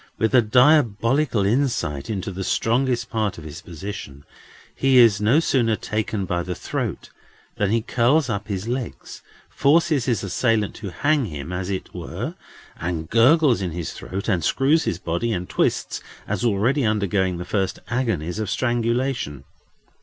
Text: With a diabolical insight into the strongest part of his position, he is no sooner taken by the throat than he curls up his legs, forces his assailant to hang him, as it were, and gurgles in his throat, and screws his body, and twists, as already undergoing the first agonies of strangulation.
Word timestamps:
With 0.17 0.33
a 0.33 0.41
diabolical 0.41 1.45
insight 1.45 2.09
into 2.09 2.31
the 2.31 2.43
strongest 2.43 3.11
part 3.11 3.37
of 3.37 3.43
his 3.43 3.61
position, 3.61 4.23
he 4.75 4.97
is 4.97 5.21
no 5.21 5.39
sooner 5.39 5.75
taken 5.75 6.25
by 6.25 6.41
the 6.41 6.55
throat 6.55 7.11
than 7.57 7.69
he 7.69 7.83
curls 7.83 8.27
up 8.27 8.47
his 8.47 8.67
legs, 8.67 9.21
forces 9.47 10.05
his 10.05 10.23
assailant 10.23 10.73
to 10.77 10.89
hang 10.89 11.25
him, 11.25 11.51
as 11.53 11.69
it 11.69 11.93
were, 11.93 12.33
and 12.79 13.11
gurgles 13.11 13.61
in 13.61 13.69
his 13.73 13.93
throat, 13.93 14.27
and 14.27 14.43
screws 14.43 14.85
his 14.85 14.97
body, 14.97 15.31
and 15.31 15.49
twists, 15.49 16.01
as 16.27 16.43
already 16.43 16.83
undergoing 16.83 17.37
the 17.37 17.45
first 17.45 17.77
agonies 17.87 18.39
of 18.39 18.49
strangulation. 18.49 19.43